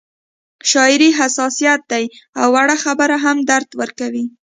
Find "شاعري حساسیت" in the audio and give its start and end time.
0.71-1.81